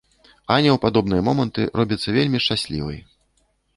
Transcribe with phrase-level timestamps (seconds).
[0.55, 2.99] Аня ў падобныя моманты робіцца вельмі шчаслівай.